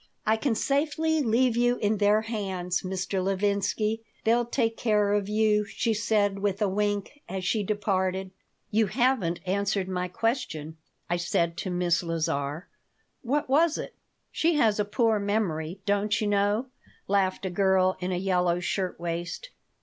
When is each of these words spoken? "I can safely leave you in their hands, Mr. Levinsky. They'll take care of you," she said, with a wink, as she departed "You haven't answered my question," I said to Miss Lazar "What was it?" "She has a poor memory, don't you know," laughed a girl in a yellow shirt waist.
"I 0.25 0.35
can 0.35 0.55
safely 0.55 1.21
leave 1.21 1.55
you 1.55 1.75
in 1.77 1.97
their 1.97 2.21
hands, 2.21 2.81
Mr. 2.81 3.23
Levinsky. 3.23 4.01
They'll 4.23 4.47
take 4.47 4.75
care 4.75 5.13
of 5.13 5.29
you," 5.29 5.63
she 5.65 5.93
said, 5.93 6.39
with 6.39 6.59
a 6.59 6.67
wink, 6.67 7.21
as 7.29 7.45
she 7.45 7.61
departed 7.61 8.31
"You 8.71 8.87
haven't 8.87 9.41
answered 9.45 9.87
my 9.87 10.07
question," 10.07 10.77
I 11.07 11.17
said 11.17 11.55
to 11.57 11.69
Miss 11.69 12.01
Lazar 12.01 12.67
"What 13.21 13.47
was 13.47 13.77
it?" 13.77 13.93
"She 14.31 14.55
has 14.55 14.79
a 14.79 14.85
poor 14.85 15.19
memory, 15.19 15.81
don't 15.85 16.19
you 16.19 16.25
know," 16.25 16.69
laughed 17.07 17.45
a 17.45 17.51
girl 17.51 17.95
in 17.99 18.11
a 18.11 18.17
yellow 18.17 18.59
shirt 18.59 18.99
waist. 18.99 19.51